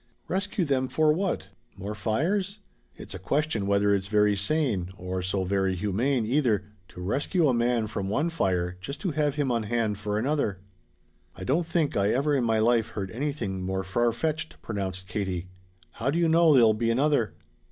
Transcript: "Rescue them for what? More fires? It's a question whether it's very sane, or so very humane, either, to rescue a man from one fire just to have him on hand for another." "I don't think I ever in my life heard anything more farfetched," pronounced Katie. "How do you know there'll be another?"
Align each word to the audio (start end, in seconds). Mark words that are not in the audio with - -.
"Rescue 0.27 0.65
them 0.65 0.87
for 0.87 1.13
what? 1.13 1.49
More 1.77 1.93
fires? 1.93 2.59
It's 2.95 3.13
a 3.13 3.19
question 3.19 3.67
whether 3.67 3.93
it's 3.93 4.07
very 4.07 4.35
sane, 4.35 4.89
or 4.97 5.21
so 5.21 5.43
very 5.43 5.75
humane, 5.75 6.25
either, 6.25 6.63
to 6.87 7.01
rescue 7.01 7.47
a 7.47 7.53
man 7.53 7.85
from 7.85 8.09
one 8.09 8.31
fire 8.31 8.75
just 8.81 8.99
to 9.01 9.11
have 9.11 9.35
him 9.35 9.51
on 9.51 9.61
hand 9.61 9.99
for 9.99 10.17
another." 10.17 10.57
"I 11.35 11.43
don't 11.43 11.67
think 11.67 11.95
I 11.95 12.09
ever 12.09 12.33
in 12.35 12.45
my 12.45 12.57
life 12.57 12.87
heard 12.89 13.11
anything 13.11 13.61
more 13.61 13.83
farfetched," 13.83 14.59
pronounced 14.63 15.05
Katie. 15.05 15.49
"How 15.91 16.09
do 16.09 16.17
you 16.17 16.27
know 16.27 16.51
there'll 16.51 16.73
be 16.73 16.89
another?" 16.89 17.35